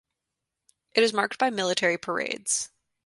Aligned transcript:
It 0.95 1.03
is 1.03 1.13
marked 1.13 1.37
by 1.37 1.51
military 1.51 1.99
parades. 1.99 2.71